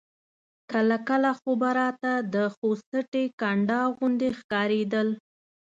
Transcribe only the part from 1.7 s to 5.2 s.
راته د خوست سټې کنډاو غوندې ښکارېدل.